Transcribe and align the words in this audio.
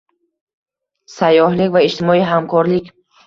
Sayyohlik 1.17 1.71
va 1.77 1.85
ijtimoiy 1.89 2.25
hamkorlik 2.31 2.93